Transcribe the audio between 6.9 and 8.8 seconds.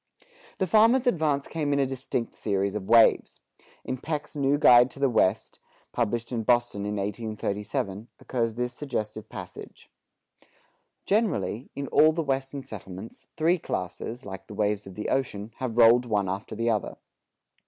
1837, occurs this